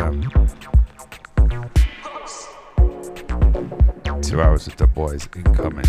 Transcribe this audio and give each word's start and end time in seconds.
Two 0.00 0.06
hours 4.40 4.64
with 4.64 4.76
the 4.76 4.86
boys 4.86 5.28
incoming. 5.36 5.84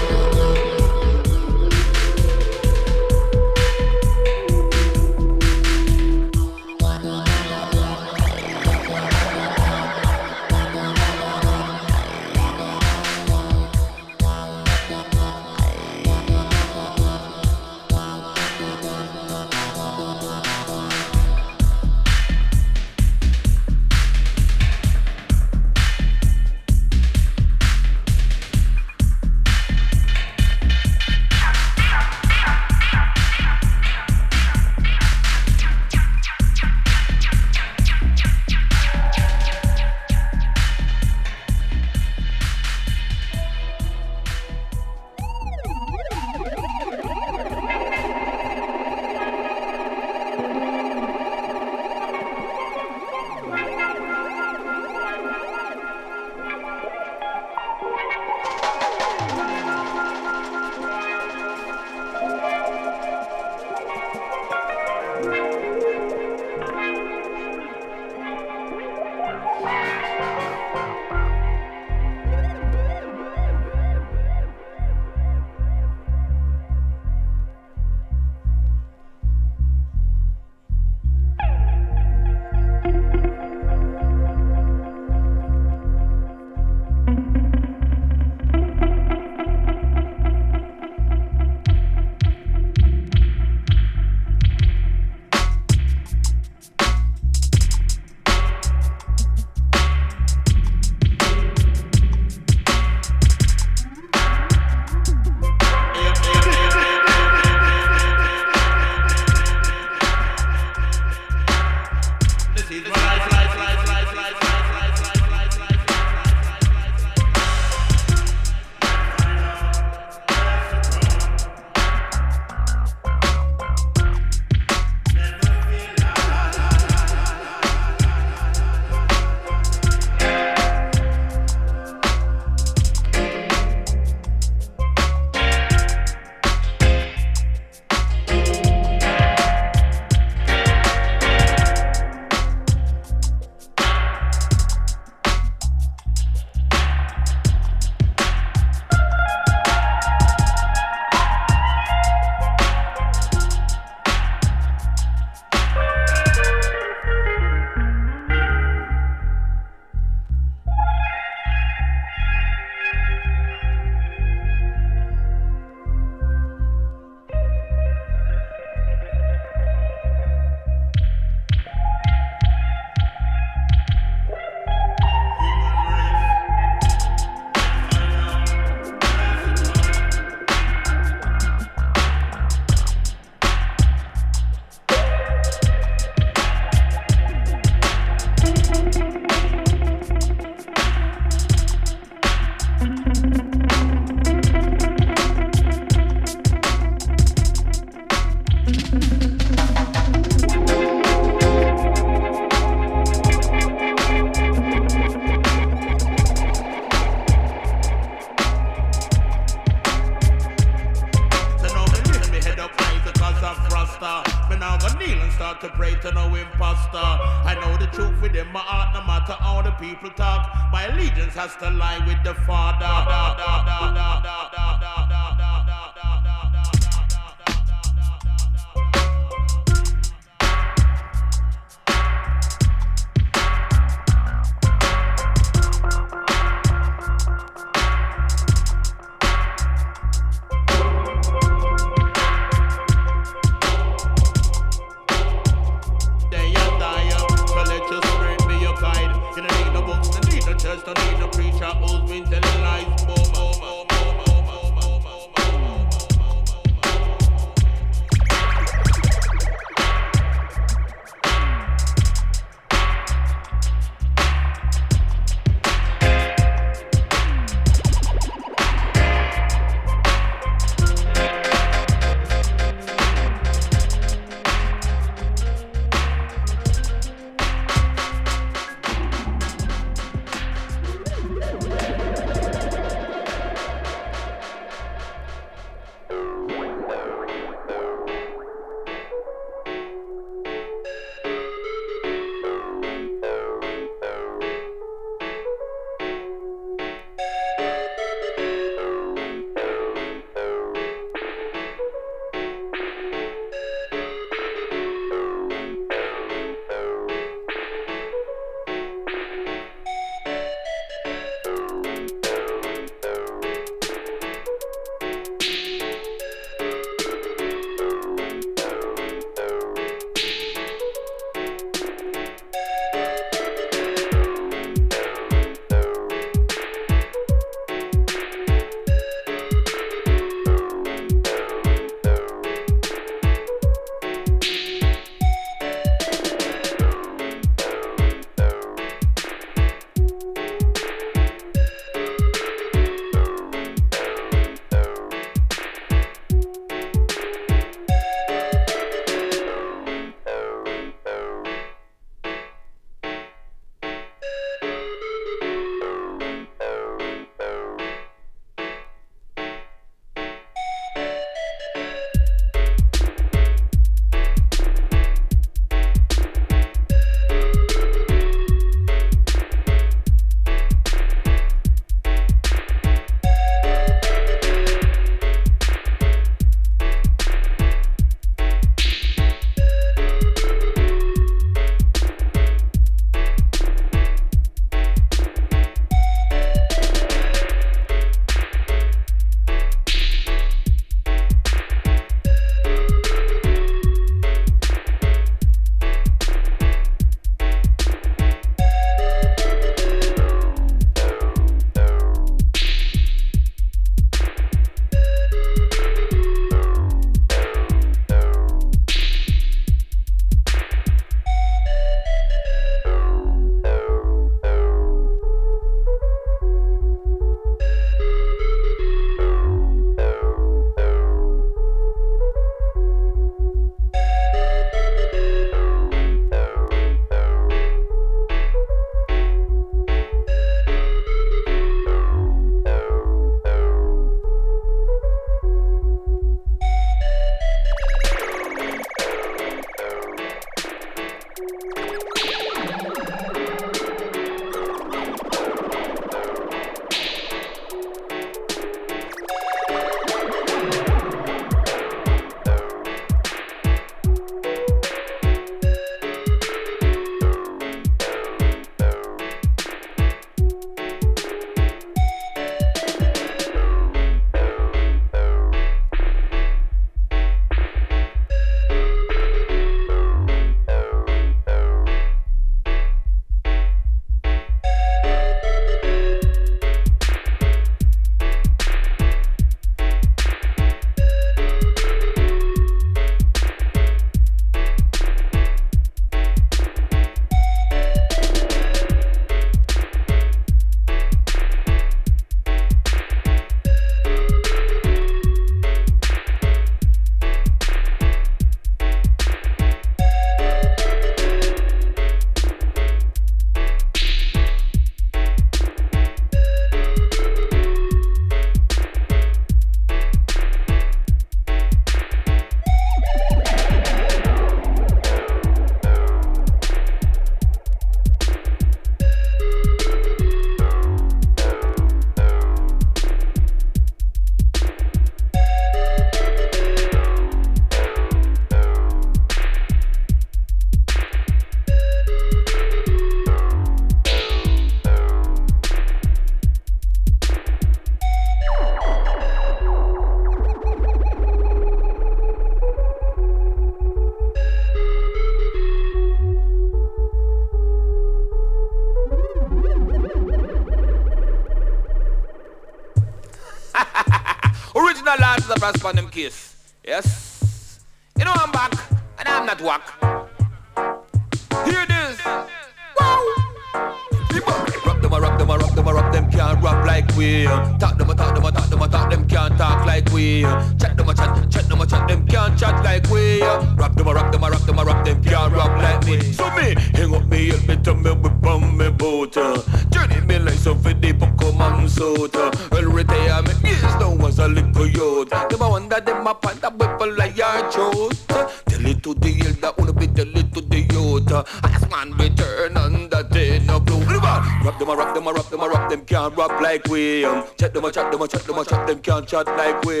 like 599.47 599.83
we 599.85 600.00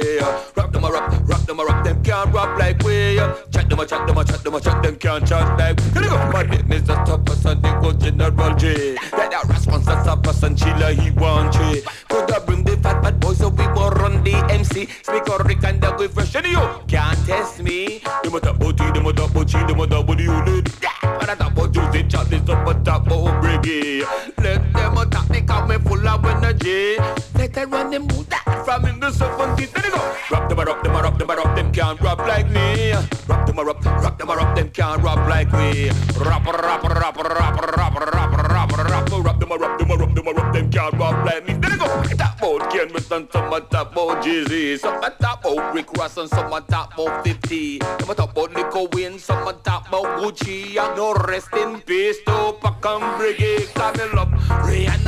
rap 35.71 35.75
me. 35.75 35.89
Rap 36.19 36.45
rap 36.45 36.83
rap 36.83 36.83
rap 36.83 37.17
rap 37.17 37.17
rap 37.17 37.61
rap 37.61 38.31
rap 38.51 38.71
rap 38.79 39.01
Rock 39.11 39.39
them 39.39 39.49
rock 39.49 39.79
them 39.79 39.89
rock 39.89 40.15
them 40.15 40.25
rock 40.25 40.53
them 40.53 40.71
can't 40.71 40.93
rap 40.93 41.25
like 41.25 41.47
me. 41.47 41.53
There 41.53 41.71
you 41.71 41.77
go. 41.77 42.03
Top 42.17 42.37
about 42.37 42.71
Ken 42.71 42.91
Wilson, 42.93 43.27
some 43.31 43.53
a 43.53 43.61
top 43.61 43.91
about 43.91 44.23
Jeezy, 44.23 44.79
some 44.79 45.03
a 45.03 45.09
top 45.09 45.45
about 45.45 45.73
Rick 45.73 45.91
Ross 45.93 46.17
and 46.17 46.29
some 46.29 46.53
a 46.53 46.61
top 46.61 46.93
about 46.93 47.23
50. 47.23 47.79
Some 47.79 48.09
a 48.09 48.15
top 48.15 48.31
about 48.31 48.53
Nico 48.53 48.87
Wayne, 48.93 49.19
some 49.19 49.47
a 49.47 49.53
top 49.53 49.87
about 49.87 50.19
Gucci. 50.19 50.77
And 50.77 50.97
no 50.97 51.13
rest 51.13 51.53
in 51.53 51.81
peace 51.81 52.17
to 52.25 52.55
Pac 52.61 52.85
and 52.85 53.03
Biggie. 53.19 53.67
Camille 53.73 54.19
up 54.19 54.29
Rihanna 54.65 55.00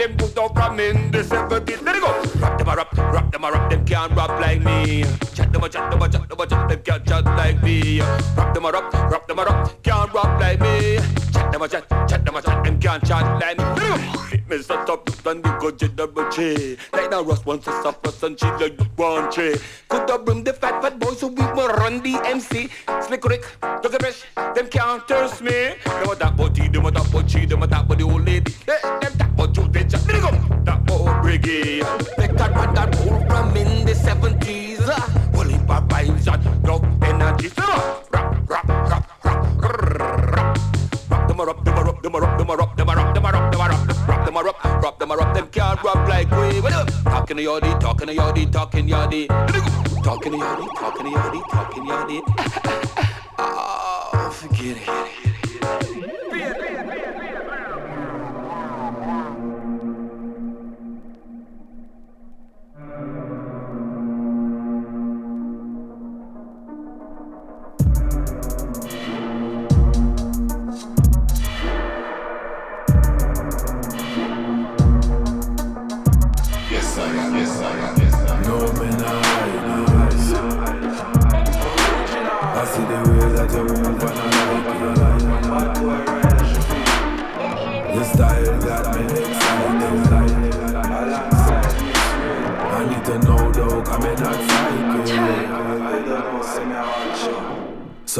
them 0.00 0.16
put 0.16 0.38
out 0.38 0.54
from 0.54 0.80
in 0.80 1.10
the 1.10 1.18
70s. 1.18 1.84
There 1.84 1.94
you 1.94 2.00
go. 2.00 2.22
Rock 2.40 2.58
them 2.58 2.68
a 2.68 2.76
rap, 2.76 2.96
rock 2.96 3.30
them 3.30 3.44
a 3.44 3.52
rap, 3.52 3.70
them 3.70 3.84
can't 3.84 4.12
rap 4.16 4.30
like 4.40 4.62
me. 4.62 5.04
Chat 5.34 5.52
them 5.52 5.62
a 5.62 5.68
chat, 5.68 5.90
them 5.90 6.02
a 6.02 6.08
chat, 6.08 6.28
them 6.28 6.40
a 6.40 6.46
chat, 6.46 6.68
them 6.68 6.82
can't 6.82 7.06
chat 7.06 7.24
like 7.24 7.62
me. 7.62 8.00
Rock 8.00 8.54
them 8.54 8.64
a 8.64 8.72
rap, 8.72 8.92
rock 9.12 9.28
them 9.28 9.38
a 9.38 9.44
rap, 9.44 9.82
can't 9.82 10.12
rap 10.12 10.40
like 10.40 10.60
me. 10.60 10.98
Chat 11.32 11.52
them 11.52 11.62
a 11.62 11.68
chat, 11.68 11.88
chat 12.08 12.24
them 12.24 12.36
a 12.36 12.42
chat, 12.42 12.64
them 12.64 12.80
can't 12.80 13.06
chat 13.06 13.40
like 13.40 13.58
me. 13.58 13.64
There 13.76 13.98
you 13.98 14.12
go. 14.12 14.20
Mr. 14.50 14.84
Top, 14.86 15.08
and 15.26 15.44
the 15.44 15.50
go 15.60 15.70
double 15.70 16.28
J. 16.30 16.76
Like 16.92 17.10
now 17.10 17.22
Ross 17.22 17.44
wants 17.44 17.66
to 17.66 17.72
suffer 17.82 18.26
and 18.26 18.40
she 18.40 18.46
like 18.46 18.76
the 18.76 18.84
one 18.96 19.30
tree. 19.30 19.54
Could 19.88 20.10
have 20.10 20.24
bring 20.24 20.42
the 20.42 20.52
fat 20.52 20.82
fat 20.82 20.98
boys 20.98 21.20
so 21.20 21.28
we 21.28 21.44
will 21.52 21.68
run 21.68 22.00
the 22.02 22.20
MC. 22.24 22.68
Slick 23.02 23.24
Rick, 23.24 23.44
look 23.62 23.94
at 23.94 24.00
fresh, 24.00 24.24
them 24.54 24.68
curse 24.68 25.40
me. 25.40 25.74
Them 25.84 26.10
a 26.10 26.14
that 26.16 26.36
body, 26.36 26.68
them 26.68 26.86
a 26.86 26.90
that 26.90 27.12
body, 27.12 27.46
them 27.46 27.62
a 27.62 27.66
that 27.66 27.86
body 27.86 28.02
old 28.02 28.24
lady. 28.24 28.52
Hey, 28.66 28.80
them 28.82 29.19
to 29.54 29.62
the 29.68 29.84
job. 29.84 30.00
Let 30.06 30.16
it 30.16 30.22
go. 30.22 30.30
The 30.64 30.92
old 30.92 31.22
brigade. 31.22 31.84
Better 32.16 32.52
run 32.52 32.74
that 32.74 32.96
old 33.00 33.26
from 33.28 33.56
in 33.56 33.84
the 33.86 33.92
70s. 33.92 34.86
Well, 35.32 35.50
if 35.50 35.70
I 35.70 35.80
buy 35.80 36.04
shot, 36.18 36.40
no 36.62 36.80
energy. 37.02 37.50
Rap, 37.56 38.06
rap, 38.12 38.48
rap, 38.48 38.68
rap, 38.68 39.24
rap, 39.24 39.64
rap. 39.64 40.58
Rap 41.10 41.28
them 41.28 41.40
up, 41.40 41.64
them 41.64 41.78
up, 41.78 42.02
them 42.02 42.14
up, 42.14 42.38
them 42.38 42.50
up, 42.50 42.76
them 42.76 42.88
up, 42.88 43.14
them 43.14 43.24
up, 43.26 43.52
them 43.52 43.60
up. 43.60 44.08
Rap 44.08 44.26
them 44.26 44.36
up, 44.36 44.64
rap 44.82 44.98
them 44.98 45.10
up, 45.10 45.34
them 45.34 45.48
can't 45.48 45.82
rap 45.82 46.08
like 46.08 46.30
we. 46.30 46.60
What 46.60 46.72
up? 46.72 46.88
Talking 47.04 47.36
to 47.38 47.42
y'all, 47.42 47.60
talking 47.78 48.06
to 48.08 48.14
y'all, 48.14 48.32
talking 48.46 48.84
to 48.84 48.90
y'all. 48.90 49.08
Let 49.08 49.14
it 49.14 49.28
go. 49.28 50.02
Talking 50.02 50.32
to 50.32 50.38
y'all, 50.38 50.68
talking 50.74 51.04
to 51.04 51.10
y'all, 51.10 51.42
talking 51.50 51.82
to 51.82 51.88
y'all. 51.88 52.22
Oh, 53.38 54.10
ah, 54.12 54.30
forget 54.30 54.76
it. 54.76 55.29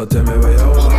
tell 0.07 0.23
me 0.23 0.31
mig 0.31 0.39
vad 0.39 0.53
jag 0.53 0.90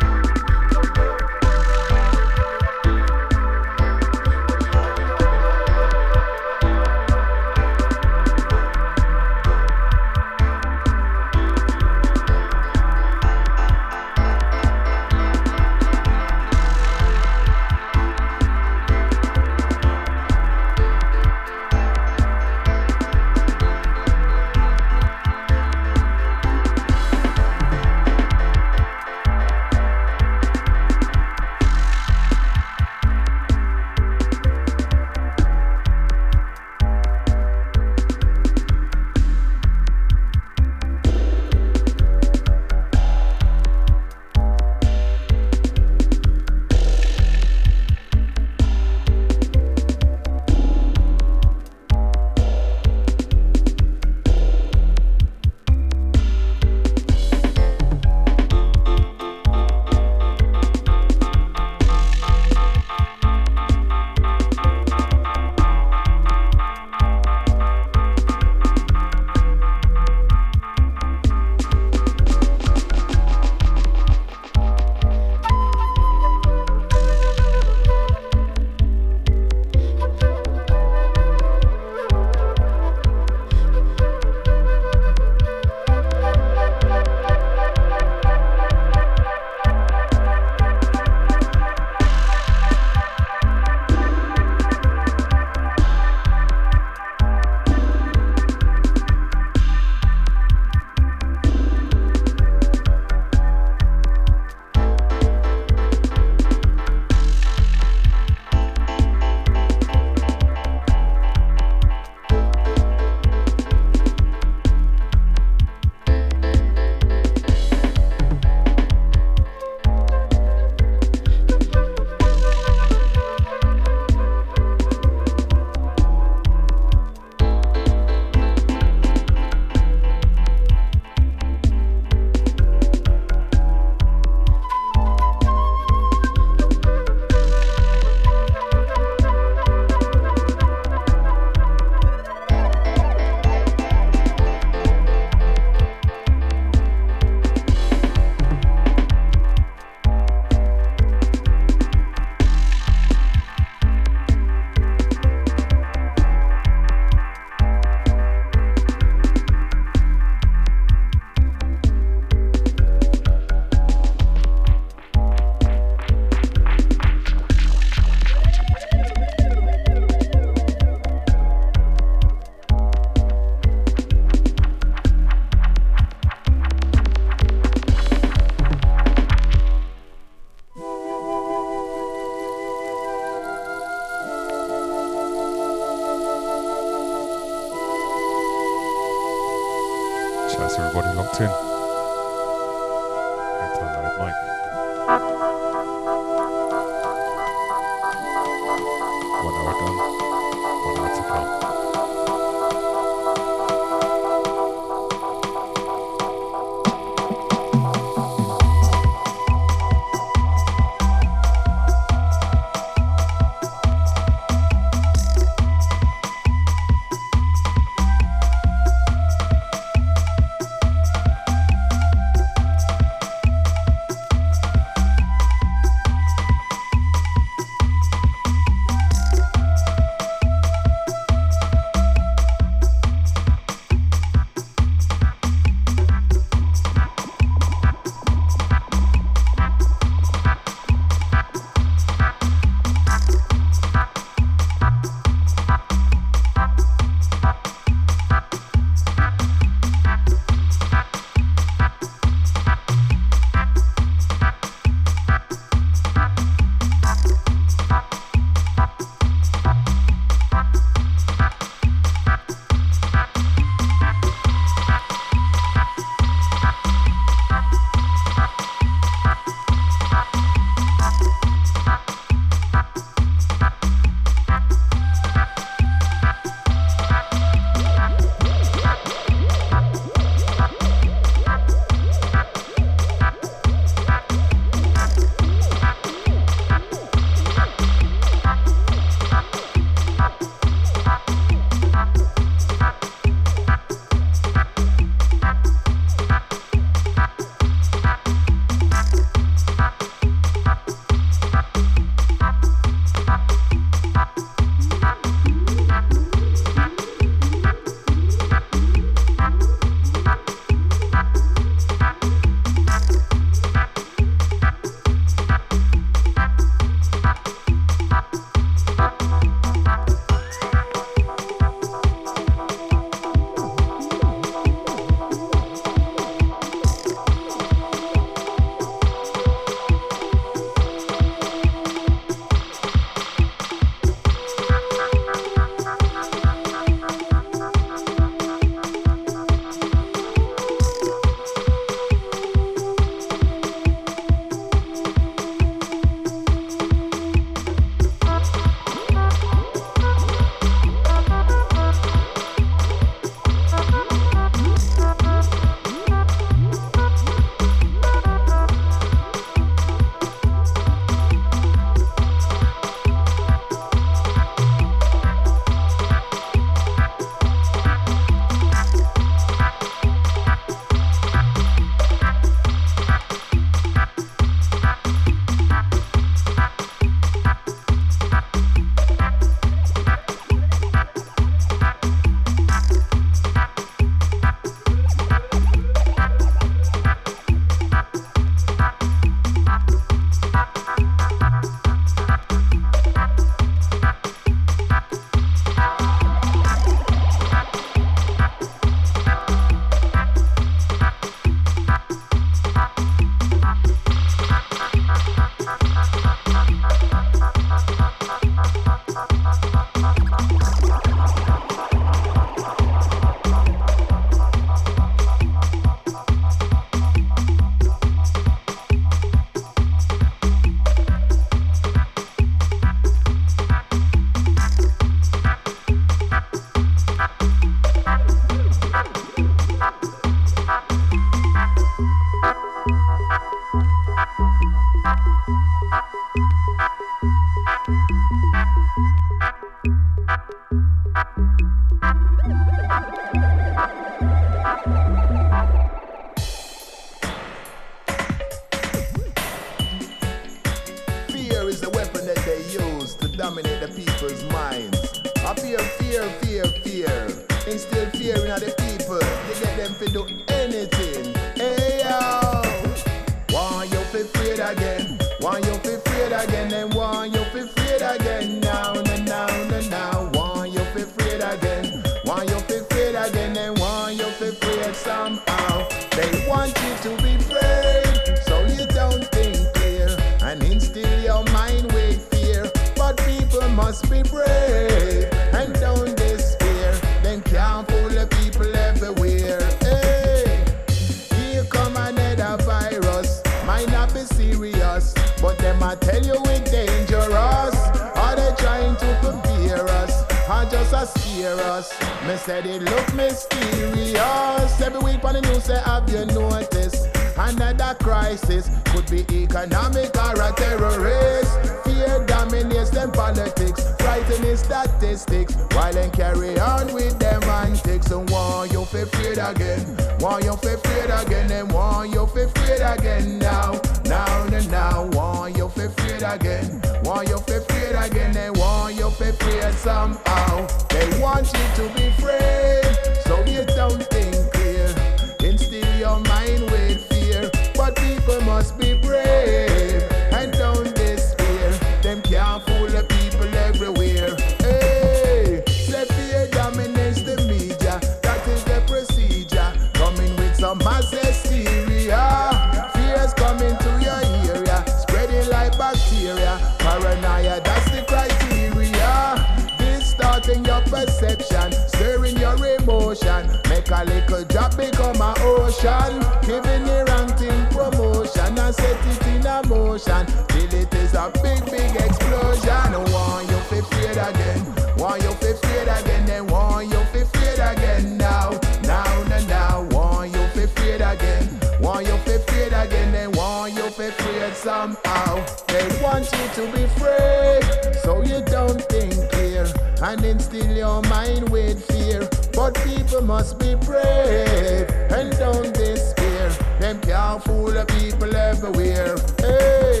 and 590.06 590.24
instill 590.24 590.76
your 590.76 591.02
mind 591.02 591.48
with 591.48 591.84
fear. 591.90 592.28
But 592.54 592.74
people 592.84 593.22
must 593.22 593.58
be 593.58 593.74
brave 593.74 594.88
and 595.10 595.36
don't 595.36 595.74
despair. 595.74 596.50
Them 596.78 597.00
can't 597.00 597.42
fool 597.42 597.72
the 597.72 597.84
people 597.98 598.34
everywhere. 598.34 599.16
Hey, 599.42 600.00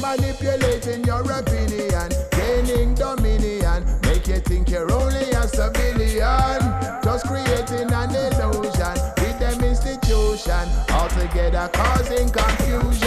manipulating 0.00 1.04
your 1.04 1.30
opinion, 1.30 2.08
gaining 2.30 2.94
dominion, 2.94 3.84
make 4.04 4.26
you 4.26 4.40
think 4.40 4.70
you're 4.70 4.90
only 4.90 5.30
a 5.32 5.46
civilian. 5.46 6.60
Just 7.04 7.26
creating 7.26 7.92
an 7.92 8.10
illusion 8.14 8.96
with 9.20 9.38
them 9.38 9.60
institution, 9.62 10.66
altogether 10.88 11.68
causing 11.74 12.30
confusion. 12.30 13.05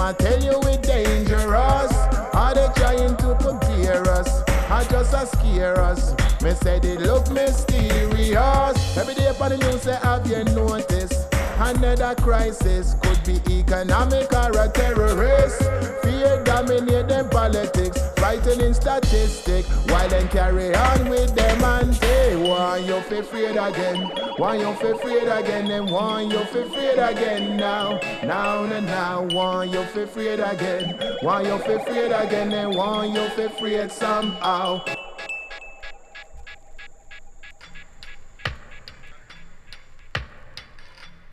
I 0.00 0.12
tell 0.12 0.42
you 0.42 0.58
we're 0.62 0.76
dangerous. 0.78 1.92
Are 2.32 2.54
they 2.54 2.68
trying 2.76 3.16
to 3.16 3.36
compare 3.40 4.02
us? 4.08 4.42
Are 4.70 4.84
just 4.84 5.12
a 5.12 5.26
scare 5.26 5.80
us? 5.80 6.14
Me 6.40 6.52
say 6.52 6.78
they 6.78 6.96
look 6.96 7.30
mysterious. 7.30 8.96
Every 8.96 9.14
day 9.14 9.26
upon 9.26 9.50
the 9.50 9.58
news, 9.58 9.82
say 9.82 9.98
have 10.02 10.26
you 10.26 10.44
noticed? 10.44 11.27
Another 11.60 12.14
crisis 12.22 12.94
could 13.02 13.20
be 13.24 13.40
economic 13.52 14.32
or 14.32 14.50
a 14.52 14.68
terrorist. 14.68 15.58
Fear 16.04 16.44
dominate 16.44 17.08
them 17.08 17.28
politics, 17.30 17.98
frightening 18.16 18.72
statistic. 18.72 19.64
While 19.90 20.08
then 20.08 20.28
carry 20.28 20.72
on 20.72 21.08
with 21.08 21.34
them 21.34 21.64
and 21.64 21.92
say, 21.96 22.36
Why 22.36 22.76
you 22.78 23.00
feel 23.00 23.18
afraid 23.18 23.56
again? 23.56 24.08
Why 24.36 24.54
you 24.54 24.72
feel 24.76 24.94
afraid 24.94 25.26
again? 25.26 25.66
Then 25.66 25.86
why 25.86 26.20
you 26.20 26.44
feel 26.44 26.62
afraid 26.62 26.98
again 26.98 27.56
now? 27.56 27.98
Now 28.22 28.62
and 28.62 28.86
now, 28.86 29.26
why 29.32 29.64
you 29.64 29.82
feel 29.86 30.04
afraid 30.04 30.38
again? 30.38 30.96
Why 31.22 31.42
you 31.42 31.58
feel 31.58 31.80
afraid 31.80 32.12
again? 32.12 32.50
Then 32.50 32.76
why 32.76 33.06
you 33.06 33.28
feel 33.30 33.46
afraid 33.46 33.90
somehow? 33.90 34.97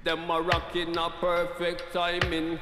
Them 0.05 0.29
a 0.29 0.39
rocking 0.39 0.95
a 0.95 1.09
perfect 1.19 1.91
timing. 1.91 2.59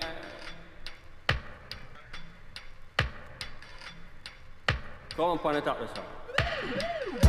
Come 5.09 5.25
on, 5.25 5.39
pan 5.39 5.57
it 5.57 5.67
out 5.67 5.77
this 5.81 5.91
time. 5.91 7.22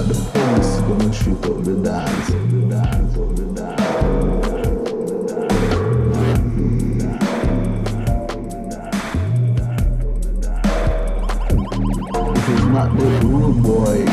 The 0.00 0.14
police 0.32 0.80
gonna 0.80 1.12
shoot 1.12 1.44
up 1.44 1.62
the 1.62 1.74
dance, 1.84 2.28
the 2.28 2.34
dance, 2.70 3.14
the 3.14 3.44
dance. 3.54 3.80
This 12.34 12.48
is 12.48 12.64
not 12.66 12.90
the 12.98 13.04
rude 13.26 13.62
boy. 13.62 14.09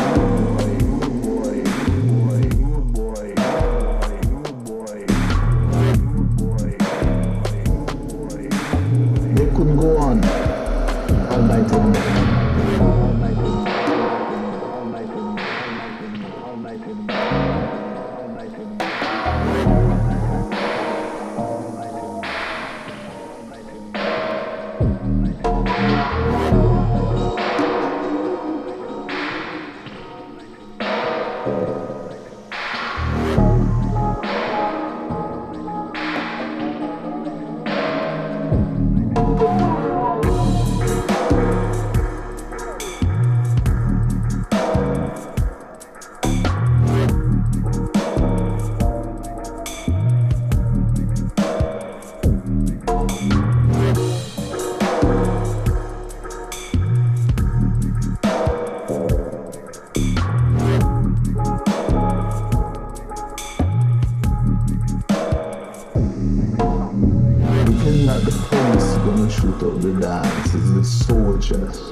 chest. 71.47 71.86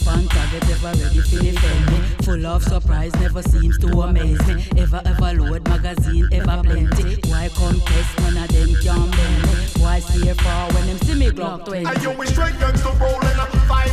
sharp 0.00 0.16
and 0.16 0.30
target, 0.30 0.70
ever 0.70 0.98
ready 0.98 1.22
to 1.22 1.38
defend 1.38 1.86
me. 1.90 1.98
Full 2.24 2.46
of 2.46 2.62
surprise, 2.62 3.14
never 3.16 3.42
seems 3.42 3.78
to 3.78 3.88
amaze 4.00 4.46
me. 4.46 4.64
Ever, 4.76 5.02
ever 5.04 5.32
load, 5.34 5.68
magazine, 5.68 6.28
ever 6.32 6.62
plenty. 6.62 7.20
Why 7.28 7.48
come 7.54 7.80
test 7.80 8.20
when 8.20 8.36
I 8.36 8.46
them 8.46 8.74
can't 8.82 9.10
bend 9.10 9.42
me? 9.42 9.82
Why 9.82 10.00
far 10.00 10.72
when 10.72 10.86
them 10.86 10.98
see 10.98 11.14
me 11.14 11.30
Glock 11.30 11.64
20? 11.66 11.86
I 11.86 11.92
yo, 12.02 12.12
we 12.16 12.26
straight 12.26 12.58
guns 12.58 12.80
to 12.82 12.88
rollin'. 12.88 13.40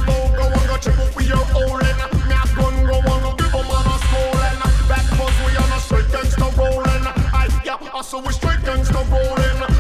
Oh, 0.09 0.34
go 0.35 0.43
on, 0.43 0.67
go 0.67 1.03
we 1.15 1.31
are 1.31 1.45
holdin'. 1.53 1.97
Me 2.27 2.35
a 2.35 2.55
gun, 2.55 2.85
go 2.85 2.97
on, 3.11 3.21
go 3.23 3.35
give 3.35 3.51
them 3.51 3.67
on 3.67 3.88
a 3.88 3.97
scoring. 4.05 4.59
Back 4.88 5.07
buzz, 5.17 5.35
we 5.45 5.57
on 5.57 5.71
a 5.71 5.79
straight 5.79 6.11
guns 6.11 6.35
to 6.35 6.47
rollin'. 6.57 7.07
I, 7.34 7.61
yeah, 7.65 7.77
I 7.93 8.01
saw 8.01 8.21
we 8.21 8.34
straight 8.34 8.63
guns 8.63 8.88
to 8.89 8.99
rollin'. 9.11 9.77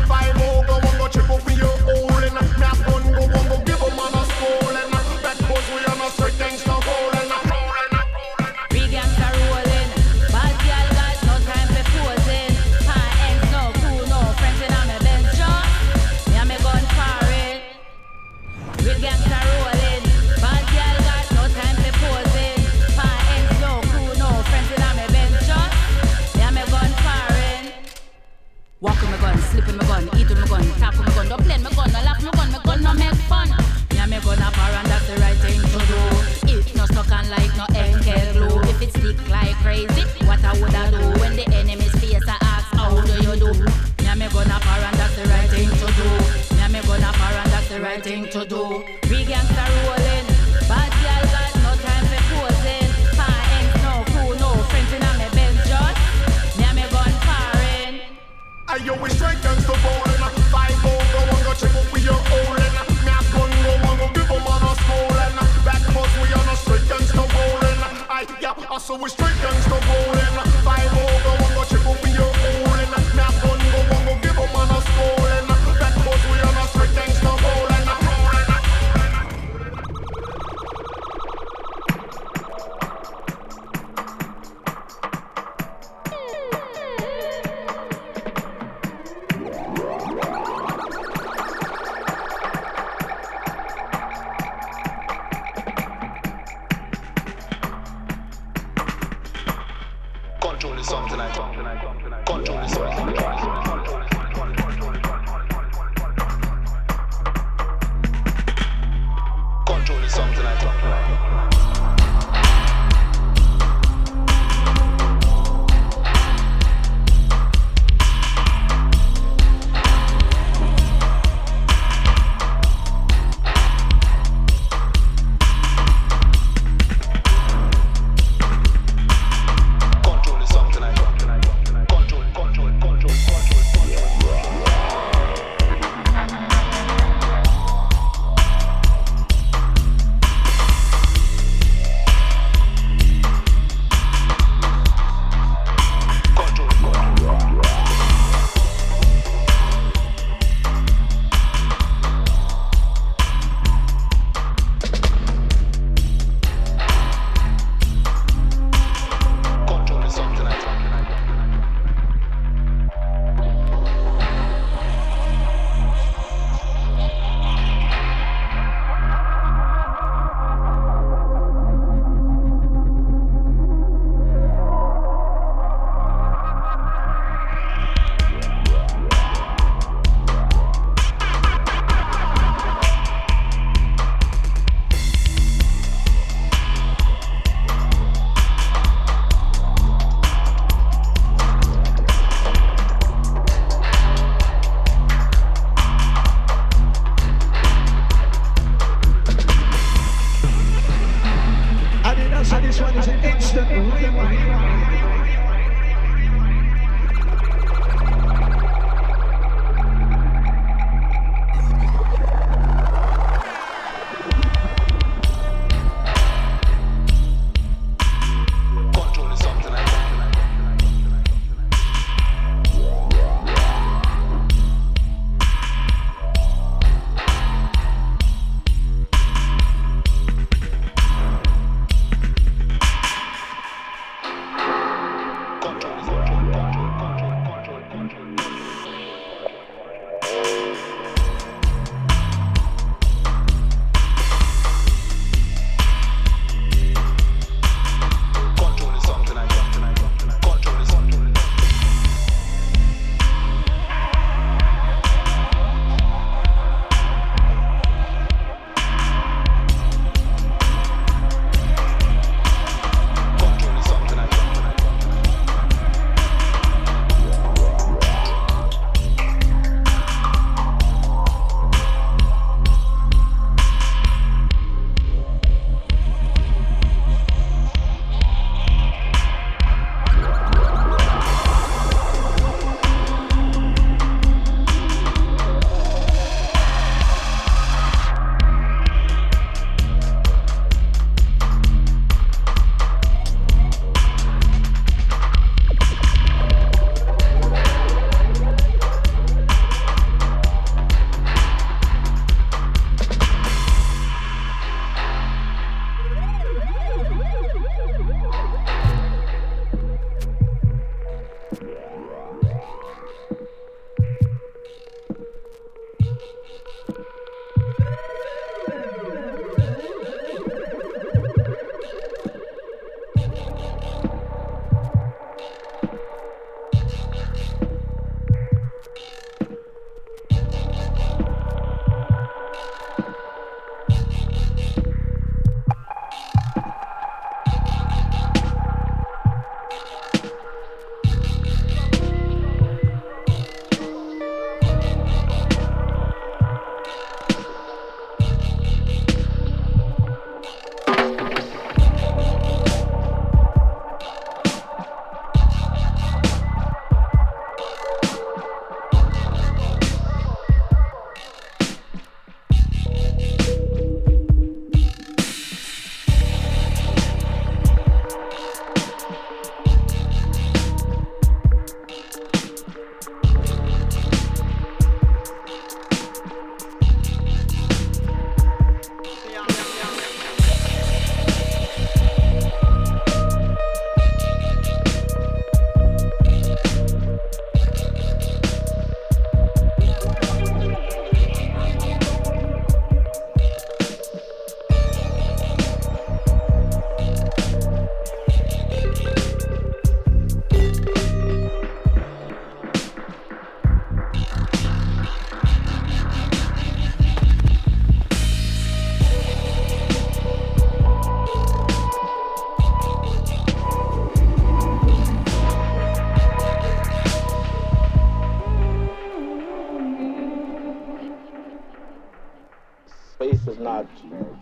Not 423.77 423.87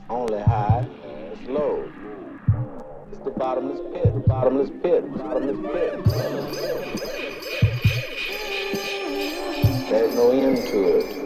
only 0.09 0.41
high, 0.41 0.87
it's 1.33 1.41
low. 1.49 1.91
It's 3.11 3.21
the 3.25 3.31
bottomless 3.31 3.81
pit, 3.91 4.27
bottomless 4.27 4.69
pit, 4.81 5.17
bottomless 5.17 5.73
pit. 5.73 6.05
There's 9.89 10.15
no 10.15 10.31
end 10.31 10.57
to 10.67 10.97
it. 10.99 11.24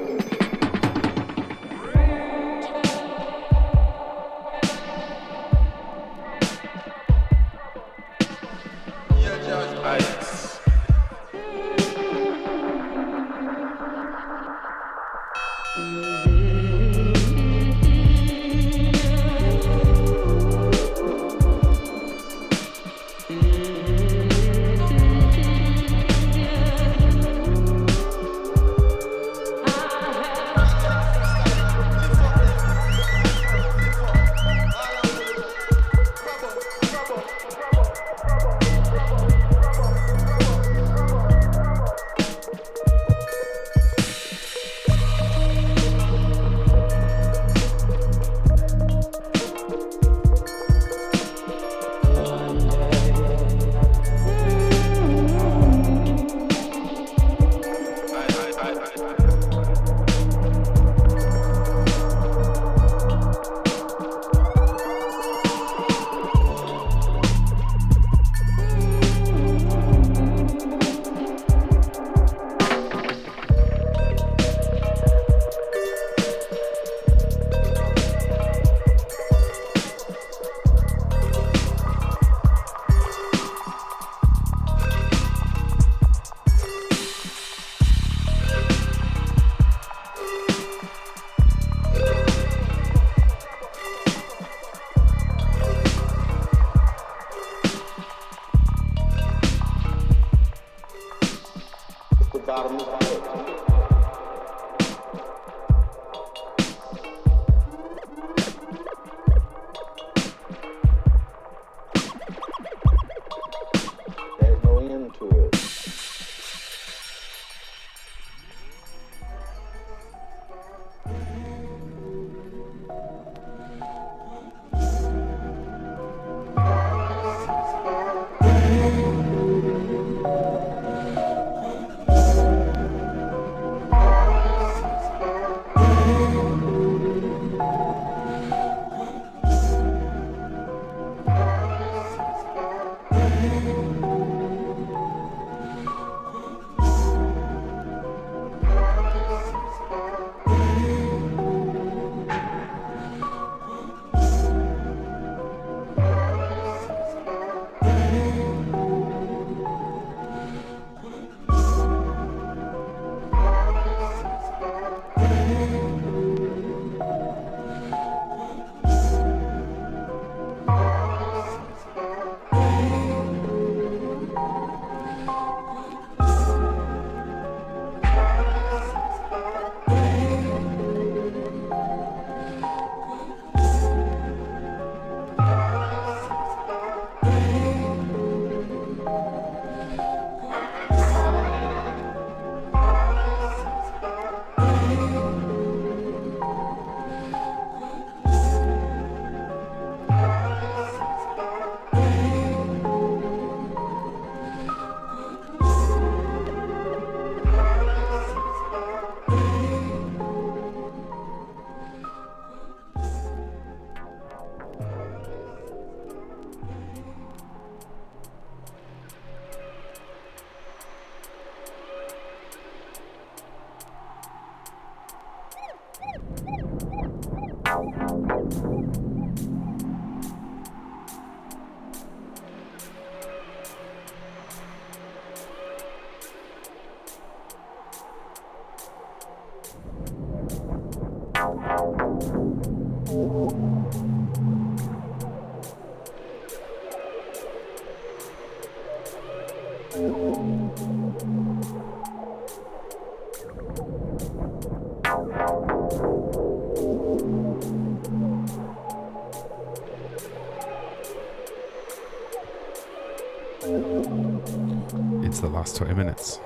20 265.80 265.94
minutes. 265.94 266.42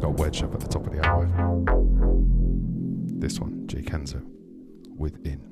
Got 0.00 0.14
Wedge 0.14 0.42
up 0.42 0.54
at 0.54 0.60
the 0.60 0.66
top 0.66 0.86
of 0.86 0.94
the 0.94 1.06
hour. 1.06 1.26
This 3.18 3.38
one, 3.38 3.66
G 3.66 3.82
Kenzo, 3.82 4.24
within. 4.96 5.44